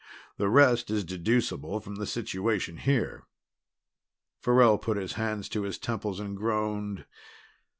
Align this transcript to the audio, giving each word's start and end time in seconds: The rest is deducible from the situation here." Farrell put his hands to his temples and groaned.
The 0.37 0.49
rest 0.49 0.89
is 0.89 1.03
deducible 1.03 1.79
from 1.79 1.97
the 1.97 2.07
situation 2.07 2.77
here." 2.77 3.27
Farrell 4.39 4.79
put 4.79 4.97
his 4.97 5.13
hands 5.13 5.47
to 5.49 5.61
his 5.61 5.77
temples 5.77 6.19
and 6.19 6.35
groaned. 6.35 7.05